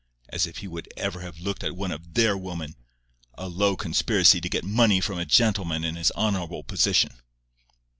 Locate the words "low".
3.47-3.75